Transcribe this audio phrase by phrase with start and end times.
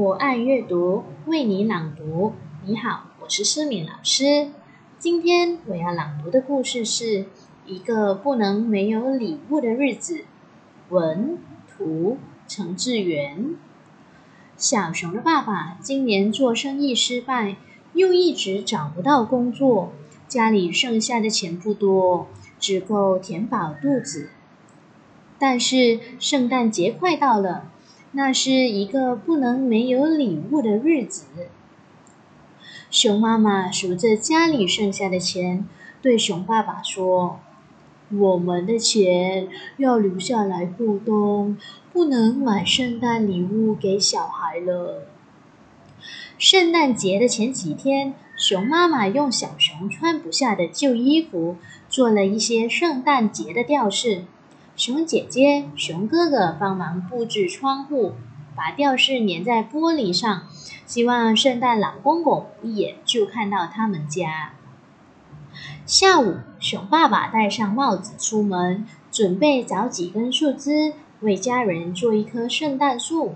[0.00, 2.32] 我爱阅读，为你朗读。
[2.64, 4.48] 你好，我是思敏老师。
[4.98, 7.26] 今天我要朗读的故事是
[7.66, 10.24] 一个不能没有礼物的日子。
[10.88, 11.36] 文
[11.68, 12.16] 图
[12.48, 13.56] 程志源。
[14.56, 17.56] 小熊的爸爸今年做生意失败，
[17.92, 19.92] 又一直找不到工作，
[20.26, 22.26] 家里剩下的钱不多，
[22.58, 24.30] 只够填饱肚子。
[25.38, 27.70] 但是圣诞节快到了。
[28.12, 31.26] 那是一个不能没有礼物的日子。
[32.90, 35.64] 熊妈妈数着家里剩下的钱，
[36.02, 37.38] 对熊爸爸说
[38.10, 41.56] ：“我们的钱要留下来过冬，
[41.92, 45.06] 不能买圣诞礼物给小孩了。”
[46.36, 51.58] 圣诞节的前几天，熊妈妈用小熊穿不下的旧衣服
[51.88, 54.24] 做了一些圣诞节的吊饰。
[54.80, 58.14] 熊姐姐、熊哥哥帮忙布置窗户，
[58.56, 60.44] 把吊饰粘在玻璃上，
[60.86, 64.52] 希望圣诞老公公一眼就看到他们家。
[65.84, 73.34] 下午，熊爸爸戴上帽子出门，准备找几根树枝为家人做一棵圣诞树。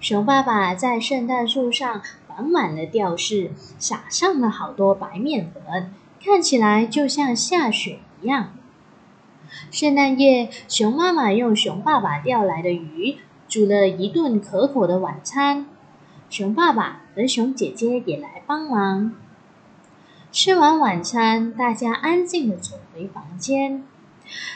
[0.00, 8.50] 熊爸爸在圣诞树上绑满了吊饰，撒上了好多白面粉，看起来就像下雪一样。
[9.70, 13.16] 圣诞夜，熊妈妈用熊爸爸钓来的鱼
[13.48, 15.66] 煮了一顿可口的晚餐。
[16.28, 19.12] 熊爸爸和熊姐姐也来帮忙。
[20.32, 23.84] 吃完晚餐，大家安静地走回房间。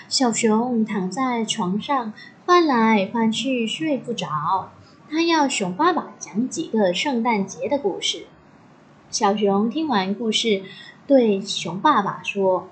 [0.09, 2.13] 小熊躺在床上
[2.45, 4.73] 翻来翻去睡不着，
[5.09, 8.27] 他要熊爸爸讲几个圣诞节的故事。
[9.11, 10.63] 小熊听完故事，
[11.07, 12.69] 对熊爸爸说。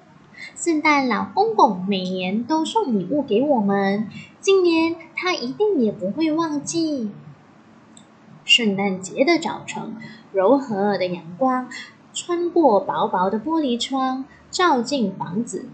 [0.56, 4.08] 圣诞老公公每年都送礼物给我们，
[4.40, 7.10] 今年他一定也不会忘记。
[8.44, 9.96] 圣诞节的早晨，
[10.32, 11.68] 柔和的阳光
[12.14, 15.68] 穿过薄薄的玻璃窗，照进房子，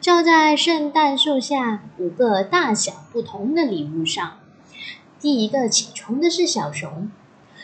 [0.00, 4.38] 照在圣诞树下五个大小不同的礼物上。
[5.20, 7.10] 第一个起床的是小熊，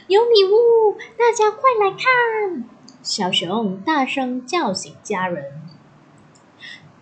[0.07, 2.65] 有礼物，大家快来看！
[3.03, 5.61] 小熊大声叫醒家人。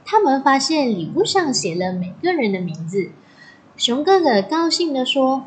[0.06, 3.12] 他们发现礼物上写了每个人的名字。
[3.77, 5.44] 熊哥哥高兴地说：“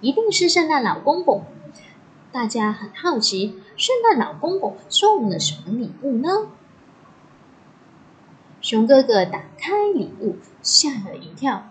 [0.00, 1.44] 一定是圣诞老公公。”
[2.30, 6.48] 大家很好奇，圣诞老公公送了什么礼物呢？
[8.60, 11.64] 熊哥哥打开礼物，吓了一跳：“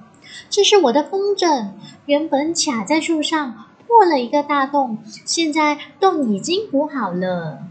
[0.49, 1.69] 这是我的风筝，
[2.05, 7.67] 原本卡在树上，破了一个大洞，现在洞已经补好了。”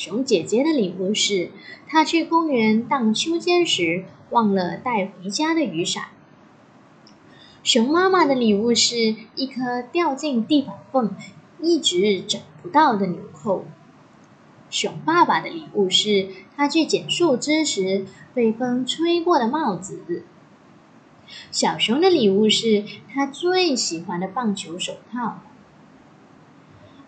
[0.00, 1.50] 熊姐姐的礼物是
[1.86, 6.04] 她去公园荡秋千时忘了带回家的雨伞。
[7.62, 11.14] 熊妈妈的礼物是一颗掉进地板缝、
[11.60, 13.66] 一直找不到的纽扣。
[14.70, 20.24] 熊爸爸的礼物是他去捡树枝时被风吹过的帽子。
[21.50, 25.40] 小熊的礼物是他最喜欢的棒球手套。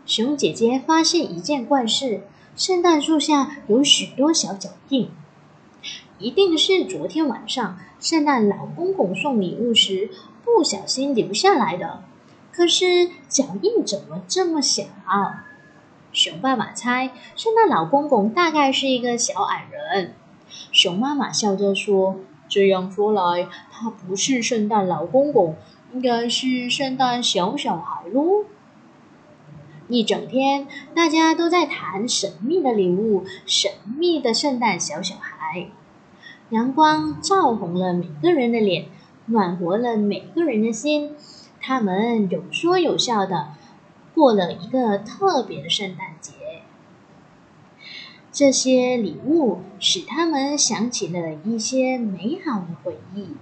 [0.05, 2.25] 熊姐姐发现一件怪事。
[2.55, 5.09] 圣诞树下有许多小脚印，
[6.19, 10.11] 一定是昨天晚上圣诞老公公送礼物时
[10.45, 12.03] 不小心留下来的。
[12.53, 14.85] 可是脚印怎么这么小？
[16.13, 20.15] 熊爸爸猜，圣诞老公公大概是一个小矮人。
[20.71, 22.21] 熊妈妈笑着说
[22.51, 25.57] ：“这样说来，他不是圣诞老公公，
[25.95, 28.45] 应该是圣诞小小孩喽。”
[29.93, 35.69] 一整天，大家都在谈神秘的礼物，神秘的圣诞小小孩。
[36.49, 38.87] 阳光照红了每个人的脸，
[39.27, 41.15] 暖和了每个人的心。
[41.61, 43.51] 他们有说有笑的
[44.15, 46.33] 过了一个特别的圣诞节。
[48.33, 53.37] 这些礼物使他们想起了一些美好的回忆。